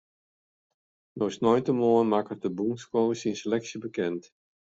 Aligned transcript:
No 1.19 1.27
sneintemoarn 1.35 2.09
makket 2.13 2.39
de 2.43 2.49
bûnscoach 2.57 3.19
syn 3.21 3.35
seleksje 3.41 3.77
bekend. 3.85 4.21